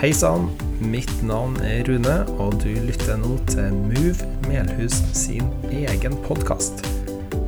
[0.00, 0.46] Hei sann,
[0.80, 6.80] mitt navn er Rune, og du lytter nå til Move Melhus sin egen podkast.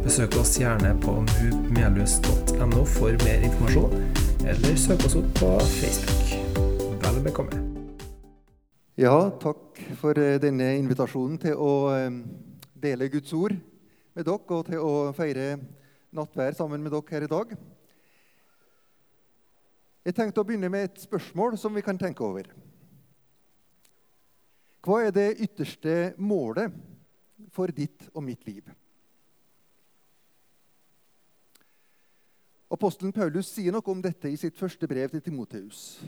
[0.05, 3.97] Besøk oss gjerne på movemelhus.no for mer informasjon,
[4.45, 6.37] eller søk oss opp på Facebook.
[7.01, 7.65] Vel bekomme.
[9.01, 12.11] Ja, takk for eh, denne invitasjonen til å eh,
[12.85, 13.57] dele Guds ord
[14.13, 15.55] med dere og til å feire
[16.13, 17.57] nattvær sammen med dere her i dag.
[20.03, 22.49] Jeg tenkte å begynne med et spørsmål som vi kan tenke over.
[24.83, 26.75] Hva er det ytterste målet
[27.55, 28.67] for ditt og mitt liv?
[32.73, 36.01] Apostelen Paulus sier noe om dette i sitt første brev til Timoteus.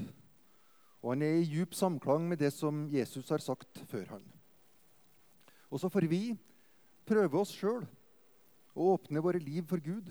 [1.05, 4.25] Og han er i djup samklang med det som Jesus har sagt før han.
[5.71, 6.23] Og så får vi
[7.07, 7.85] prøve oss sjøl
[8.75, 10.09] og åpne våre liv for Gud,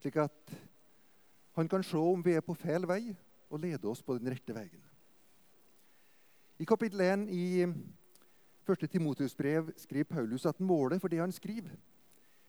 [0.00, 0.56] slik at
[1.58, 3.02] han kan se om vi er på feil vei,
[3.50, 4.82] og lede oss på den rette veien.
[6.58, 8.86] I kapittel 1 i 1.
[8.90, 11.74] Timotius brev skriver Paulus at målet for det han skriver,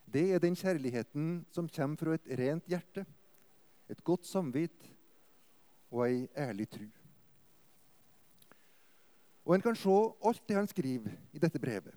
[0.09, 3.05] det er den kjærligheten som kommer fra et rent hjerte,
[3.89, 4.89] et godt samvitt
[5.89, 6.87] og ei ærlig tru.
[9.45, 11.93] Og En kan se alt det han skriver i dette brevet,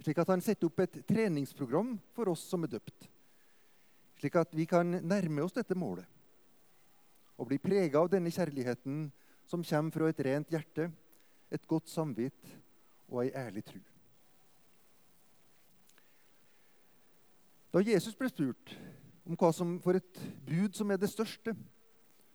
[0.00, 3.08] slik at han setter opp et treningsprogram for oss som er døpt,
[4.20, 6.08] slik at vi kan nærme oss dette målet
[7.38, 9.06] og bli prega av denne kjærligheten
[9.48, 10.90] som kommer fra et rent hjerte,
[11.52, 12.54] et godt samvitt
[13.10, 13.80] og ei ærlig tru.
[17.72, 18.74] Da Jesus ble spurt
[19.24, 21.54] om hva som for et bud som er det største,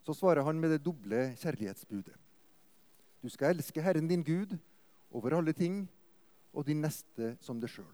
[0.05, 2.15] så svarer han med det doble kjærlighetsbudet.
[3.21, 4.55] Du skal elske Herren din Gud
[5.11, 5.83] over alle ting
[6.53, 7.89] og din neste som deg sjøl.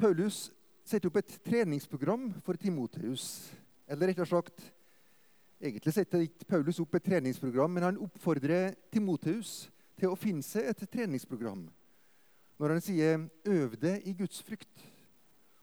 [0.00, 0.48] Paulus
[0.90, 3.24] setter opp et treningsprogram for Timoteus.
[3.88, 4.70] Eller rettere sagt
[5.60, 9.66] Egentlig setter ikke Paulus opp et treningsprogram, men han oppfordrer Timoteus
[10.00, 11.66] til å finne seg et treningsprogram
[12.60, 14.82] når han sier 'øv deg i Guds frykt'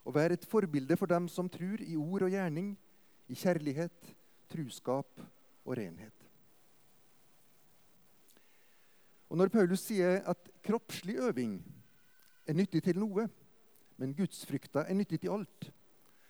[0.02, 2.72] og vær et forbilde for dem som tror i ord og gjerning,
[3.30, 4.16] i kjærlighet,
[4.50, 5.22] truskap
[5.66, 6.14] og renhet.
[9.30, 11.60] Og Når Paulus sier at kroppslig øving
[12.48, 13.28] er nyttig til noe,
[13.98, 15.70] men gudsfrykta er nyttig til alt.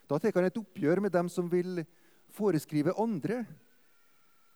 [0.08, 1.82] Da tar han et oppgjør med dem som vil
[2.32, 3.42] foreskrive andre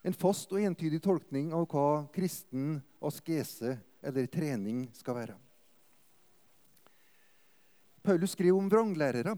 [0.03, 5.37] en fast og entydig tolkning av hva kristen askese eller trening skal være.
[8.03, 9.37] Paulus skriver om vranglærere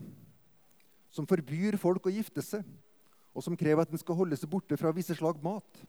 [1.13, 2.65] som forbyr folk å gifte seg,
[3.35, 5.83] og som krever at en skal holde seg borte fra visse slag mat.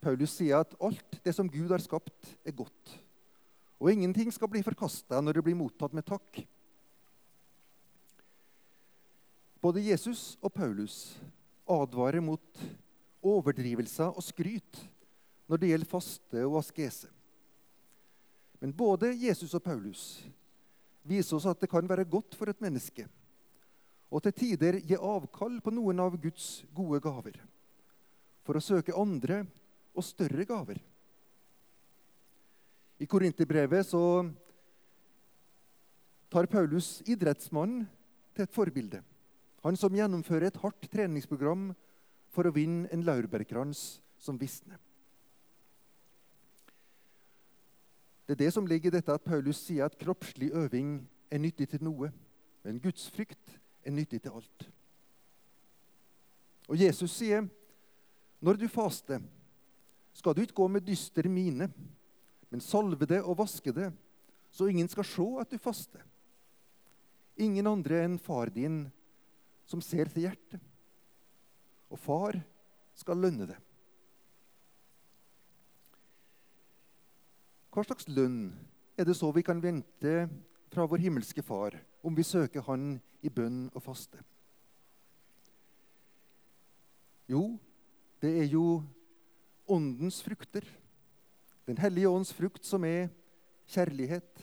[0.00, 2.94] Paulus sier at alt det som Gud har skapt, er godt.
[3.80, 6.42] Og ingenting skal bli forkasta når det blir mottatt med takk.
[9.60, 11.16] Både Jesus og Paulus
[11.68, 12.60] advarer mot
[13.20, 14.82] overdrivelser og skryt
[15.50, 17.08] når det gjelder faste og askese.
[18.60, 20.04] Men både Jesus og Paulus
[21.08, 23.06] viser oss at det kan være godt for et menneske
[24.10, 27.38] og til tider gi avkall på noen av Guds gode gaver
[28.44, 29.44] for å søke andre
[29.94, 30.80] og større gaver.
[33.00, 34.02] I Korinterbrevet så
[36.30, 37.86] tar Paulus idrettsmannen
[38.36, 39.00] til et forbilde.
[39.64, 41.70] Han som gjennomfører et hardt treningsprogram
[42.30, 44.78] for å vinne en laurbærkrans som visner.
[48.28, 51.00] Det er det som ligger i dette at Paulus sier at kroppslig øving
[51.32, 52.12] er nyttig til noe,
[52.62, 54.66] men gudsfrykt er nyttig til alt.
[56.68, 57.48] Og Jesus sier,
[58.40, 59.20] 'Når du faster,
[60.12, 61.72] skal du ikke gå med dyster mine.'
[62.50, 63.90] Men salve det og vaske det,
[64.50, 66.02] så ingen skal se at du faster.
[67.40, 68.82] Ingen andre enn far din
[69.70, 70.58] som ser til hjertet.
[71.90, 72.36] Og far
[72.98, 73.58] skal lønne det.
[77.70, 78.50] Hva slags lønn
[78.98, 80.26] er det så vi kan vente
[80.74, 84.18] fra vår himmelske Far om vi søker Han i bønn og faste?
[87.30, 87.54] Jo,
[88.18, 88.82] det er jo
[89.70, 90.66] åndens frukter
[91.70, 93.12] den hellige ånds frukt, som er
[93.70, 94.40] kjærlighet,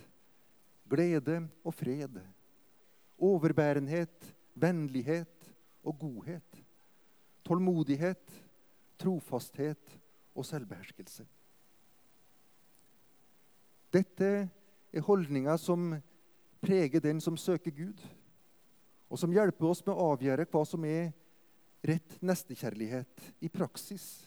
[0.88, 2.22] glede og fred,
[3.20, 5.50] overbærenhet, vennlighet
[5.84, 6.62] og godhet,
[7.44, 8.32] tålmodighet,
[9.00, 9.98] trofasthet
[10.36, 11.26] og selvbeherskelse.
[13.92, 14.32] Dette
[14.94, 15.98] er holdninger som
[16.64, 18.00] preger den som søker Gud,
[19.10, 21.12] og som hjelper oss med å avgjøre hva som er
[21.84, 24.27] rett nestekjærlighet i praksis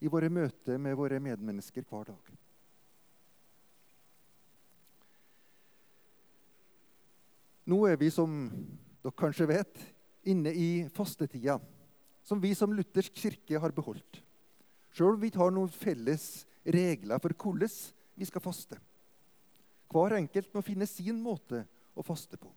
[0.00, 2.32] i våre møter med våre medmennesker hver dag.
[7.66, 8.46] Nå er vi, som
[9.02, 9.80] dere kanskje vet,
[10.26, 11.58] inne i fastetida,
[12.26, 14.20] som vi som luthersk kirke har beholdt.
[14.94, 17.72] Sjøl om vi har noen felles regler for hvordan
[18.16, 18.78] vi skal faste.
[19.90, 21.64] Hver enkelt må finne sin måte
[21.94, 22.50] å faste på.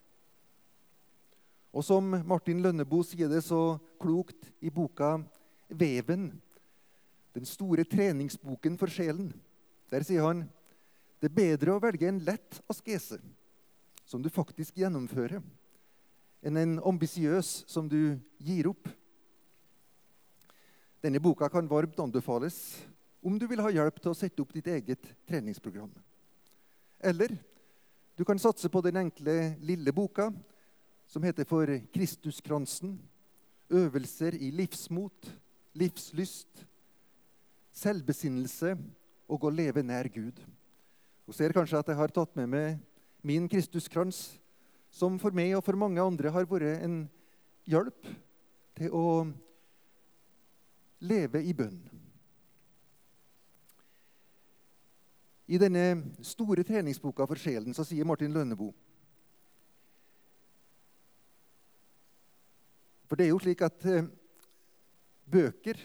[1.70, 5.20] Og som Martin Lønneboe sier det så klokt i boka
[5.70, 6.32] 'Veven',
[7.36, 9.32] den store treningsboken for sjelen,
[9.90, 10.46] der sier han
[11.20, 13.20] det er bedre å velge en lett askese,
[14.08, 15.42] som du faktisk gjennomfører,
[16.40, 18.88] enn en ambisiøs som du gir opp.
[21.04, 22.80] Denne boka kan varmt anbefales
[23.20, 25.92] om du vil ha hjelp til å sette opp ditt eget treningsprogram.
[27.00, 27.36] Eller
[28.16, 30.30] du kan satse på den enkle, lille boka
[31.08, 32.98] som heter For Kristuskransen.
[33.70, 35.28] Øvelser i livsmot,
[35.78, 36.66] livslyst,
[37.80, 38.76] selvbesinnelse
[39.30, 40.40] og å leve nær Gud.
[41.26, 42.80] Du ser kanskje at jeg har tatt med meg
[43.22, 44.40] min Kristuskrans,
[44.90, 47.04] som for meg og for mange andre har vært en
[47.70, 48.10] hjelp
[48.80, 49.06] til å
[51.06, 51.80] leve i bønn.
[55.50, 55.84] I denne
[56.26, 58.76] store treningsboka for sjelen så sier Martin Lønneboe
[63.10, 64.06] For det er jo slik at eh,
[65.26, 65.80] bøker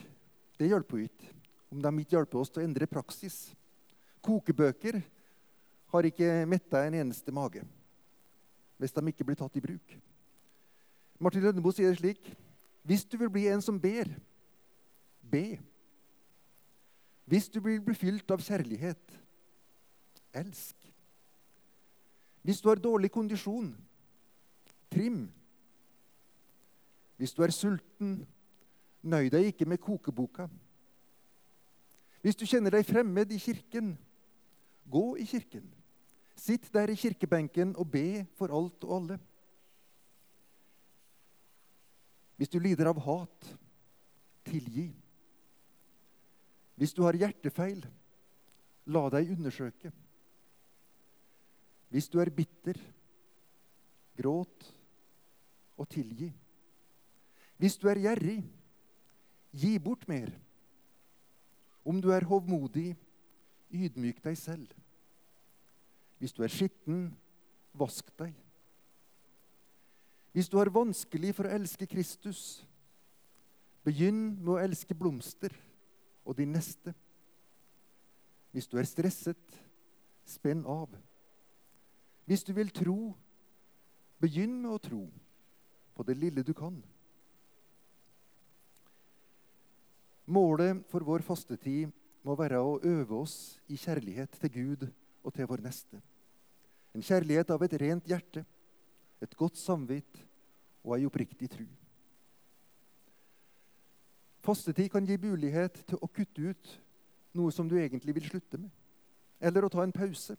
[0.61, 1.34] det hjelper jo ikke
[1.75, 3.39] om de ikke hjelper oss til å endre praksis.
[4.25, 5.01] Kokebøker
[5.95, 7.65] har ikke metta en eneste mage
[8.79, 9.93] hvis de ikke blir tatt i bruk.
[11.23, 12.27] Martin Lønneboe sier det slik
[12.85, 14.11] Hvis du vil bli en som ber,
[15.23, 15.61] be.
[17.25, 19.15] Hvis du vil bli fylt av kjærlighet,
[20.37, 20.77] elsk.
[22.45, 23.71] Hvis du har dårlig kondisjon,
[24.93, 25.23] trim.
[27.17, 28.19] Hvis du er sulten,
[29.01, 30.51] nøy deg ikke med kokeboka.
[32.25, 33.91] Hvis du kjenner deg fremmed i kirken,
[34.89, 35.67] gå i kirken.
[36.41, 39.19] Sitt der i kirkebenken og be for alt og alle.
[42.41, 43.51] Hvis du lider av hat,
[44.49, 44.87] tilgi.
[46.81, 47.85] Hvis du har hjertefeil,
[48.89, 49.93] la deg undersøke.
[51.93, 52.81] Hvis du er bitter,
[54.17, 54.65] gråt
[55.77, 56.33] og tilgi.
[57.61, 58.41] Hvis du er gjerrig,
[59.55, 60.33] gi bort mer.
[61.85, 62.95] Om du er hovmodig,
[63.75, 64.71] ydmyk deg selv.
[66.19, 67.11] Hvis du er skitten,
[67.77, 68.33] vask deg.
[70.33, 72.65] Hvis du har vanskelig for å elske Kristus,
[73.85, 75.53] begynn med å elske blomster
[76.25, 76.95] og din neste.
[78.55, 79.61] Hvis du er stresset,
[80.25, 80.89] spenn av.
[82.25, 83.13] Hvis du vil tro,
[84.23, 85.05] begynn med å tro
[85.95, 86.81] på det lille du kan.
[90.27, 91.93] Målet for vår fastetid
[92.25, 94.87] må være å øve oss i kjærlighet til Gud
[95.25, 96.01] og til vår neste.
[96.95, 98.45] En kjærlighet av et rent hjerte,
[99.21, 100.21] et godt samvitt
[100.85, 101.67] og ei oppriktig tru.
[104.45, 106.73] Fastetid kan gi mulighet til å kutte ut
[107.37, 108.71] noe som du egentlig vil slutte med,
[109.41, 110.37] eller å ta en pause.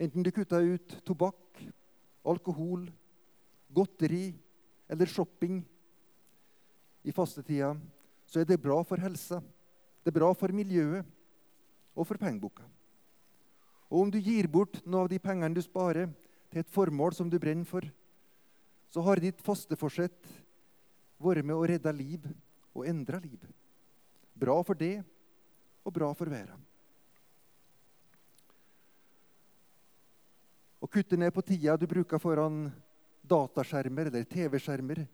[0.00, 1.60] Enten du kutter ut tobakk,
[2.24, 2.86] alkohol,
[3.72, 4.32] godteri
[4.88, 5.60] eller shopping
[7.04, 7.74] i fastetida,
[8.32, 9.42] så er det bra for helsa,
[10.00, 11.04] det er bra for miljøet
[11.92, 12.64] og for pengeboka.
[13.92, 16.08] Og om du gir bort noe av de pengene du sparer,
[16.52, 17.84] til et formål som du brenner for,
[18.92, 20.32] så har ditt fasteforsett
[21.22, 22.24] vært med å redde liv
[22.72, 23.44] og endre liv.
[24.32, 24.98] Bra for det
[25.84, 26.60] og bra for verden.
[30.82, 32.66] Å kutte ned på tida du bruker foran
[33.28, 35.04] dataskjermer eller TV-skjermer,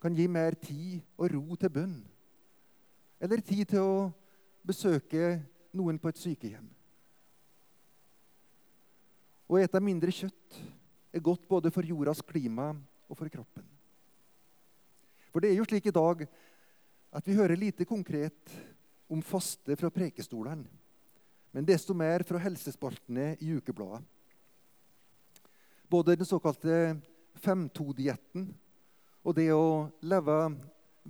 [0.00, 1.98] kan gi mer tid og ro til bønn.
[3.20, 4.10] Eller tid til å
[4.64, 5.36] besøke
[5.76, 6.68] noen på et sykehjem.
[9.50, 10.60] Å ete mindre kjøtt
[11.12, 12.70] er godt både for jordas klima
[13.10, 13.66] og for kroppen.
[15.30, 16.22] For det er jo slik i dag
[17.10, 18.54] at vi hører lite konkret
[19.10, 20.66] om faste fra prekestolene,
[21.50, 24.04] men desto mer fra helsespaltene i ukebladet.
[25.90, 26.94] Både den såkalte
[27.42, 28.46] 5-2-dietten
[29.26, 30.36] og det å leve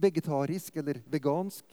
[0.01, 1.69] vegetarisk eller vegansk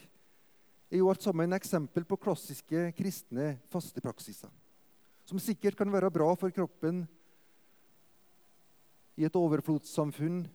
[0.88, 4.52] er jo alt sammen eksempel på klassiske kristne fastepraksiser.
[5.28, 7.04] Som sikkert kan være bra for kroppen.
[9.18, 10.46] I et overflodssamfunn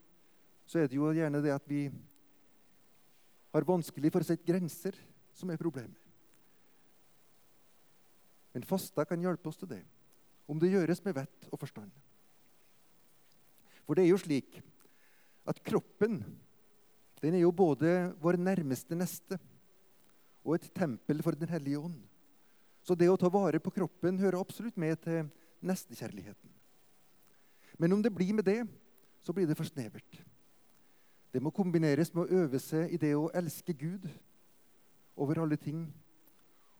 [0.64, 1.84] så er det jo gjerne det at vi
[3.52, 4.96] har vanskelig for å sette grenser,
[5.36, 5.98] som er problemet.
[8.52, 9.82] Men fasta kan hjelpe oss til det,
[10.48, 11.92] om det gjøres med vett og forstand.
[13.84, 14.60] For det er jo slik
[15.48, 16.20] at kroppen
[17.22, 19.38] den er jo både vår nærmeste neste
[20.42, 22.00] og et tempel for Den hellige ånd.
[22.82, 25.28] Så det å ta vare på kroppen hører absolutt med til
[25.62, 26.50] nestekjærligheten.
[27.78, 28.66] Men om det blir med det,
[29.22, 30.18] så blir det for snevert.
[31.32, 34.08] Det må kombineres med å øve seg i det å elske Gud
[35.16, 35.86] over alle ting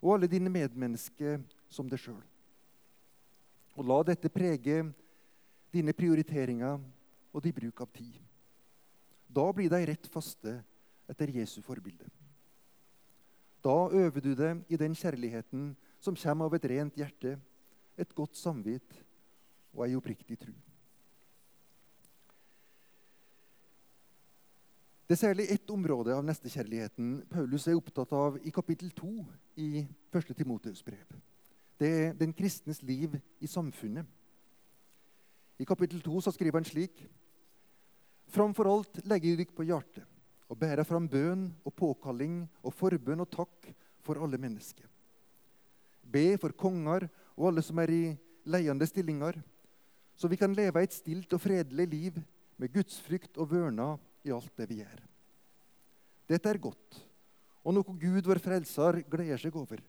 [0.03, 1.39] og alle dine medmennesker
[1.73, 2.21] som deg sjøl.
[3.79, 4.83] Og la dette prege
[5.73, 6.83] dine prioriteringer
[7.33, 8.19] og din bruk av tid.
[9.33, 10.59] Da blir de rett faste
[11.09, 12.11] etter Jesu forbilde.
[13.63, 17.37] Da øver du deg i den kjærligheten som kommer av et rent hjerte,
[17.97, 18.97] et godt samvitt
[19.73, 20.53] og ei oppriktig tru.
[25.07, 29.11] Det er særlig ett område av nestekjærligheten Paulus er opptatt av i kapittel 2
[29.61, 30.31] i 1.
[30.39, 31.19] Timoteus brev.
[31.79, 34.07] Det er den kristnes liv i samfunnet.
[35.61, 37.05] I kapittel 2 så skriver han slik.:
[38.33, 40.12] Framfor alt legger dere på hjertet
[40.53, 43.71] og bærer fram bønn og påkalling og forbønn og takk
[44.05, 44.85] for alle mennesker.
[46.05, 47.07] Be for konger
[47.39, 48.03] og alle som er i
[48.45, 49.39] leiende stillinger,
[50.13, 52.19] så vi kan leve et stilt og fredelig liv
[52.61, 53.95] med gudsfrykt og vørna
[54.29, 55.01] i alt det vi gjør.
[56.29, 57.01] Dette er godt,
[57.65, 59.81] og noe Gud, vår frelser, gleder seg over.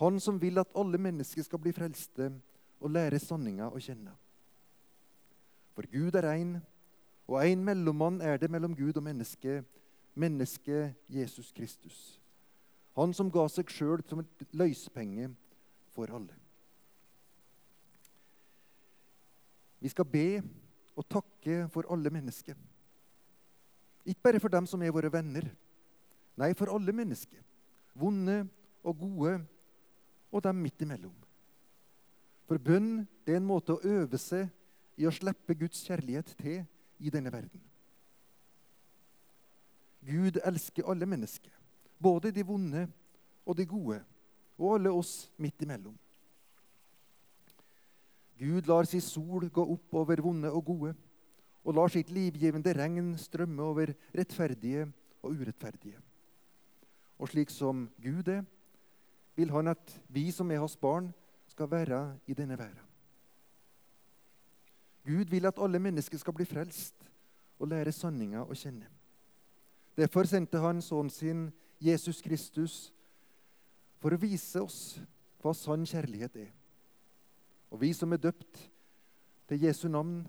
[0.00, 2.30] Han som vil at alle mennesker skal bli frelste
[2.80, 4.14] og lære sanninga å kjenne.
[5.74, 6.54] For Gud er én,
[7.26, 9.60] og én mellommann er det mellom Gud og menneske,
[10.14, 12.20] mennesket Jesus Kristus.
[12.98, 15.30] Han som ga seg sjøl som et løyspenge
[15.94, 16.34] for alle.
[19.80, 20.42] Vi skal be
[20.98, 22.58] og takke for alle mennesker.
[24.04, 25.46] Ikke bare for dem som er våre venner.
[26.40, 27.40] Nei, for alle mennesker.
[27.96, 28.42] Vonde
[28.84, 29.38] og gode,
[30.30, 31.14] og dem midt imellom.
[32.48, 34.48] For bønn det er en måte å øve seg
[35.00, 36.62] i å slippe Guds kjærlighet til
[37.00, 37.69] i denne verden.
[40.06, 41.52] Gud elsker alle mennesker,
[42.00, 42.86] både de vonde
[43.44, 44.00] og de gode,
[44.58, 45.96] og alle oss midt imellom.
[48.40, 50.94] Gud lar sin sol gå opp over vonde og gode
[51.60, 54.86] og lar sitt livgivende regn strømme over rettferdige
[55.20, 55.98] og urettferdige.
[57.20, 58.46] Og slik som Gud er,
[59.36, 61.12] vil han at vi som er hans barn,
[61.50, 62.86] skal være i denne verden.
[65.04, 66.94] Gud vil at alle mennesker skal bli frelst
[67.58, 68.86] og lære sanninga å kjenne.
[70.00, 71.48] Derfor sendte han sønnen sin,
[71.80, 72.74] Jesus Kristus,
[74.00, 74.96] for å vise oss
[75.42, 76.52] hva sann kjærlighet er.
[77.68, 78.62] Og vi som er døpt
[79.50, 80.22] til Jesu navn,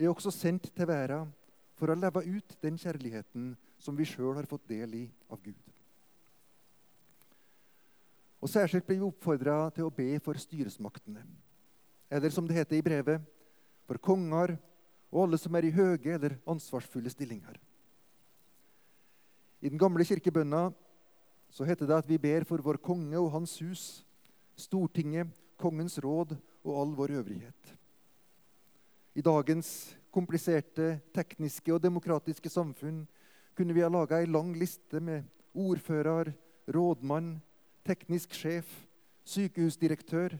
[0.00, 1.28] er også sendt til verden
[1.76, 5.60] for å leve ut den kjærligheten som vi sjøl har fått del i av Gud.
[8.40, 11.26] Og Særskilt blir vi oppfordra til å be for styresmaktene.
[12.08, 13.20] Eller som det heter i brevet,
[13.84, 14.56] for konger
[15.10, 17.58] og alle som er i høye eller ansvarsfulle stillinger.
[19.60, 20.70] I den gamle kirkebønna
[21.52, 24.04] så heter det at vi ber for vår konge og hans hus,
[24.56, 25.28] Stortinget,
[25.60, 27.70] kongens råd og all vår øvrighet.
[29.16, 33.02] I dagens kompliserte, tekniske og demokratiske samfunn
[33.56, 35.24] kunne vi ha laga ei lang liste med
[35.56, 36.32] ordfører,
[36.70, 37.38] rådmann,
[37.84, 38.68] teknisk sjef,
[39.24, 40.36] sykehusdirektør,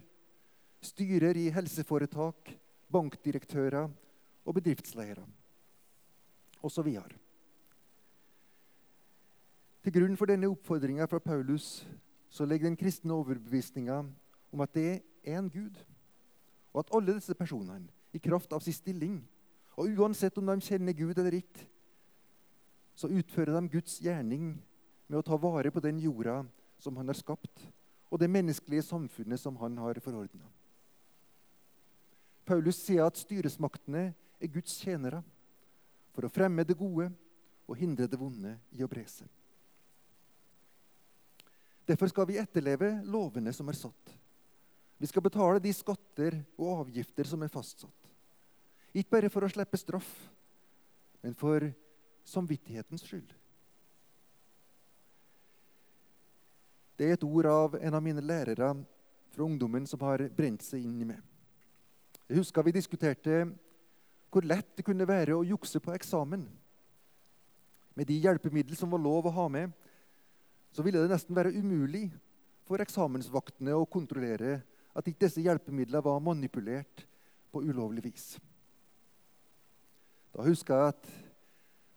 [0.81, 2.55] styrer i helseforetak,
[2.93, 3.91] bankdirektører
[4.45, 5.27] og bedriftsledere
[6.63, 6.89] osv.
[9.81, 11.87] Til grunn for denne oppfordringa fra Paulus
[12.31, 14.03] så legger den kristne overbevisninga
[14.53, 14.89] om at det
[15.25, 15.79] er en Gud,
[16.73, 19.21] og at alle disse personene i kraft av sin stilling.
[19.81, 21.65] Og uansett om de kjenner Gud eller ikke,
[22.95, 24.53] så utfører de Guds gjerning
[25.09, 26.43] med å ta vare på den jorda
[26.79, 27.65] som han har skapt,
[28.11, 30.45] og det menneskelige samfunnet som han har forordna.
[32.45, 35.23] Paulus sier at styresmaktene er Guds tjenere
[36.13, 37.09] for å fremme det gode
[37.71, 39.29] og hindre det vonde i å bre seg.
[41.91, 44.13] Derfor skal vi etterleve lovene som er satt.
[45.01, 48.11] Vi skal betale de skatter og avgifter som er fastsatt.
[48.95, 50.11] Ikke bare for å slippe straff,
[51.25, 51.67] men for
[52.31, 53.33] samvittighetens skyld.
[57.01, 58.71] Det er et ord av en av mine lærere
[59.33, 61.21] fra ungdommen som har brent seg inn i meg.
[62.29, 63.43] Jeg husker vi diskuterte
[64.31, 66.45] hvor lett det kunne være å jukse på eksamen.
[67.99, 69.73] Med de hjelpemidler som var lov å ha med,
[70.71, 72.07] så ville det nesten være umulig
[72.69, 74.61] for eksamensvaktene å kontrollere
[74.95, 77.05] at ikke disse hjelpemidlene var manipulert
[77.51, 78.27] på ulovlig vis.
[80.31, 81.09] Da husker jeg at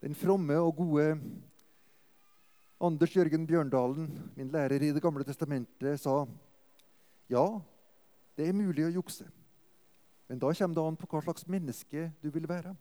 [0.04, 1.12] den fromme og gode
[2.84, 6.26] Anders Jørgen Bjørndalen, min lærer i Det gamle testamentet, sa
[7.30, 7.46] ja,
[8.36, 9.24] det er mulig å jukse,
[10.28, 12.74] men da kommer det an på hva slags menneske du vil være.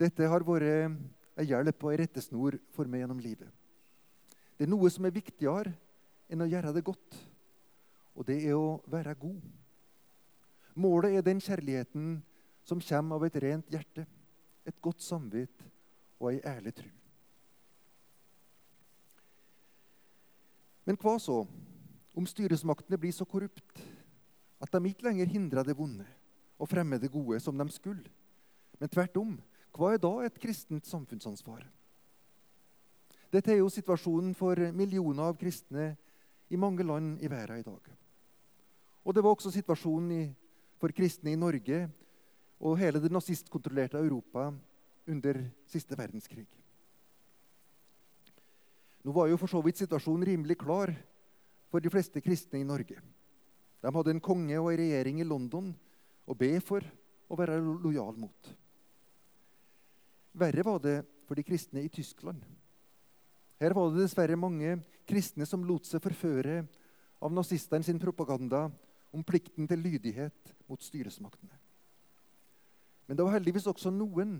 [0.00, 0.96] Dette har vært
[1.38, 3.48] en hjelp og en rettesnor for meg gjennom livet.
[4.56, 5.72] Det er noe som er viktigere
[6.30, 7.16] enn å gjøre det godt,
[8.14, 9.40] og det er å være god.
[10.80, 12.18] Målet er den kjærligheten
[12.66, 14.04] som kommer av et rent hjerte,
[14.68, 15.64] et godt samvitt
[16.20, 16.90] og ei ærlig tru.
[20.84, 21.42] Men hva så
[22.18, 23.80] om styresmaktene blir så korrupt
[24.60, 26.06] at de ikke lenger hindrer det vonde
[26.60, 28.04] og fremmer det gode som de skulle?
[28.80, 29.36] Men tvert om,
[29.74, 31.62] hva er da et kristent samfunnsansvar?
[33.30, 35.92] Dette er jo situasjonen for millioner av kristne
[36.50, 37.90] i mange land i verden i dag.
[39.06, 40.32] Og det var også situasjonen
[40.80, 41.84] for kristne i Norge
[42.60, 44.50] og hele det nazistkontrollerte Europa
[45.08, 45.38] under
[45.70, 46.48] siste verdenskrig.
[49.00, 50.92] Nå var jo for så vidt situasjonen rimelig klar
[51.70, 52.98] for de fleste kristne i Norge.
[53.80, 55.70] De hadde en konge og en regjering i London
[56.28, 56.84] å be for
[57.30, 58.50] og være lojal mot.
[60.32, 62.42] Verre var det for de kristne i Tyskland.
[63.60, 66.62] Her var det dessverre mange kristne som lot seg forføre
[67.20, 68.68] av nazistene sin propaganda
[69.12, 71.58] om plikten til lydighet mot styresmaktene.
[73.06, 74.38] Men det var heldigvis også noen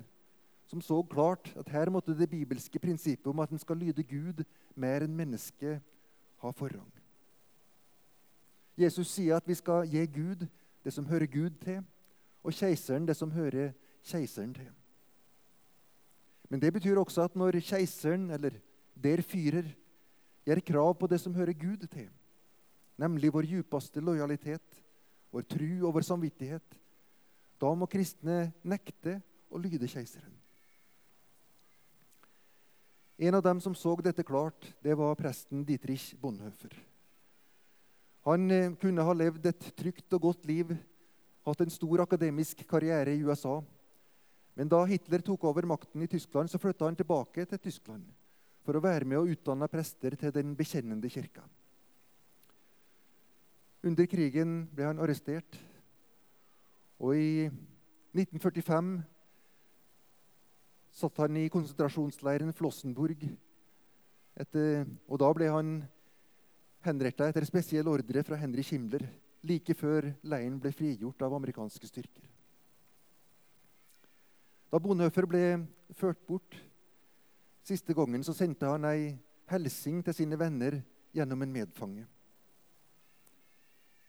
[0.71, 4.45] som så klart at her måtte det bibelske prinsippet om at en skal lyde Gud
[4.79, 5.83] mer enn mennesket,
[6.41, 6.93] ha forrang.
[8.79, 10.47] Jesus sier at vi skal gi Gud
[10.85, 11.83] det som hører Gud til,
[12.41, 13.75] og keiseren det som hører
[14.07, 14.71] keiseren til.
[16.51, 18.57] Men det betyr også at når keiseren, eller
[18.99, 19.69] der fyrer,
[20.47, 22.09] gjør krav på det som hører Gud til,
[22.99, 24.83] nemlig vår djupeste lojalitet,
[25.31, 26.77] vår tru og vår samvittighet,
[27.61, 29.21] da må kristne nekte
[29.53, 30.33] å lyde keiseren.
[33.21, 36.73] En av dem som så dette klart, det var presten Dietrich Bonhoeffer.
[38.25, 40.73] Han eh, kunne ha levd et trygt og godt liv,
[41.45, 43.59] hatt en stor akademisk karriere i USA.
[44.59, 48.09] Men da Hitler tok over makten i Tyskland, så flytta han tilbake til Tyskland
[48.67, 51.43] for å være med og utdanne prester til den bekjennende kirka.
[53.87, 55.57] Under krigen ble han arrestert,
[57.01, 57.47] og i
[58.13, 58.91] 1945
[61.01, 63.25] satt han i konsentrasjonsleiren Flossenburg.
[64.41, 65.73] Etter, og da ble han
[66.85, 69.07] henrettet etter spesiell ordre fra Henry Kimler,
[69.47, 72.30] like før leiren ble frigjort av amerikanske styrker.
[74.71, 75.45] Da Bonhoeffer ble
[75.99, 76.55] ført bort
[77.67, 79.11] siste gangen, så sendte han ei
[79.51, 80.79] hilsing til sine venner
[81.15, 82.07] gjennom en medfange.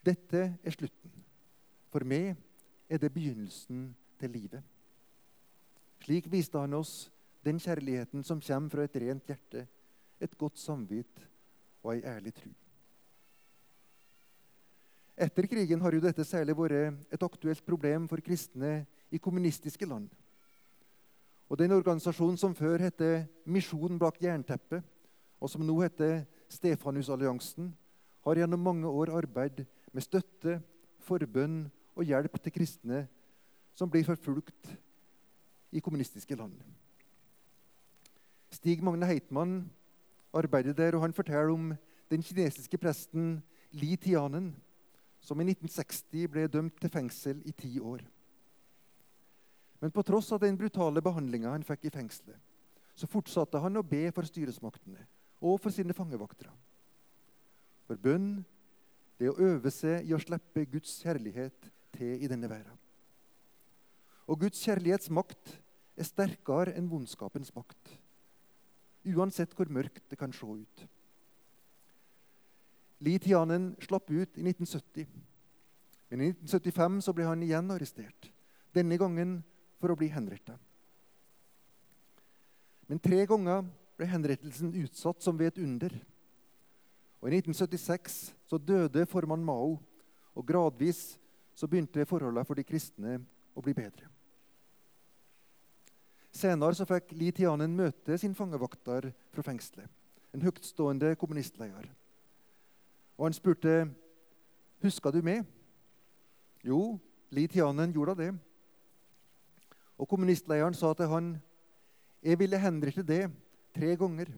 [0.05, 1.13] Dette er slutten.
[1.91, 2.35] For meg
[2.89, 3.89] er det begynnelsen
[4.21, 4.61] til livet.
[6.01, 7.09] Slik viste han oss
[7.45, 9.65] den kjærligheten som kommer fra et rent hjerte,
[10.21, 11.25] et godt samvitt
[11.81, 12.49] og ei ærlig tru.
[15.21, 20.09] Etter krigen har jo dette særlig vært et aktuelt problem for kristne i kommunistiske land.
[21.51, 23.01] Og Den organisasjonen som før het
[23.43, 24.85] Misjon bak jernteppet,
[25.41, 27.73] og som nå heter Stefanusalliansen,
[28.23, 30.61] har gjennom mange år arbeidet med støtte,
[31.03, 31.65] forbønn
[31.97, 33.01] og hjelp til kristne
[33.75, 34.69] som blir forfulgt
[35.75, 36.55] i kommunistiske land.
[38.51, 39.65] Stig Magne Heitmann
[40.31, 41.73] arbeider der, og han forteller om
[42.11, 43.41] den kinesiske presten
[43.75, 44.53] Li Tianen,
[45.19, 47.99] som i 1960 ble dømt til fengsel i ti år.
[49.81, 52.37] Men på tross av den brutale behandlinga han fikk i fengselet,
[52.95, 55.07] så fortsatte han å be for styresmaktene
[55.41, 56.51] og for sine fangevoktere.
[57.89, 58.43] For bønn
[59.17, 61.67] det er å øve seg i å slippe Guds kjærlighet
[61.97, 62.77] til i denne verden.
[64.29, 65.57] Og Guds kjærlighetsmakt
[65.97, 67.97] er sterkere enn vondskapens makt.
[69.11, 70.85] Uansett hvor mørkt det kan se ut.
[73.01, 75.07] Li Tianen slapp ut i 1970.
[76.11, 78.29] Men i 1975 så ble han igjen arrestert.
[78.75, 79.39] Denne gangen
[79.81, 80.57] for å bli henrettet.
[82.87, 83.65] Men tre ganger
[83.97, 85.93] ble henrettelsen utsatt som ved et under.
[87.21, 89.77] Og I 1976 så døde formann Mao,
[90.35, 91.15] og gradvis
[91.55, 93.19] så begynte forholdene for de kristne
[93.55, 94.07] å bli bedre.
[96.31, 99.89] Senere så fikk Li Tianen møte sin fangevakter fra fengselet,
[100.31, 101.89] en høytstående kommunistleder.
[103.19, 103.83] Og han spurte
[104.81, 105.43] husker du meg.
[106.63, 106.97] Jo,
[107.35, 108.31] Li Tianen gjorde det.
[110.01, 111.35] Og kommunistlederen sa til han,
[112.25, 113.27] jeg ville henrette det
[113.75, 114.31] tre ganger,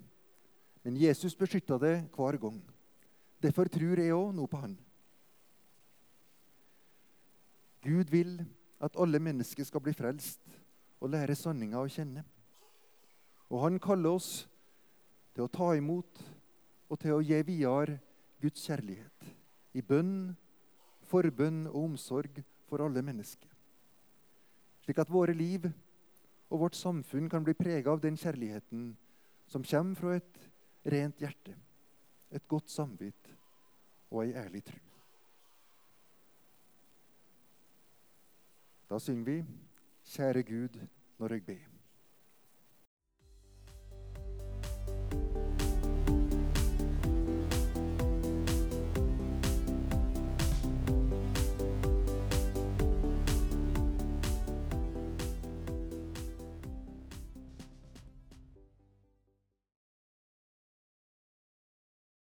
[0.84, 2.60] men Jesus beskytta det hver gang.
[3.43, 4.76] Derfor tror jeg òg noe på han.
[7.84, 8.38] Gud vil
[8.84, 10.43] at alle mennesker skal bli frelst
[10.99, 12.23] og lære sanninga å kjenne.
[13.52, 14.30] Og han kaller oss
[15.36, 16.23] til å ta imot
[16.89, 17.99] og til å gi videre
[18.43, 19.32] Guds kjærlighet
[19.76, 20.36] i bønn,
[21.08, 23.53] forbønn og omsorg for alle mennesker.
[24.84, 25.65] Slik at våre liv
[26.52, 28.89] og vårt samfunn kan bli prega av den kjærligheten
[29.48, 30.41] som kommer fra et
[30.91, 31.56] rent hjerte,
[32.32, 33.32] et godt samvitt
[34.12, 34.80] og ei ærlig tro.
[38.89, 39.46] Da synger vi
[40.04, 41.73] 'Kjære Gud, når jeg ber'.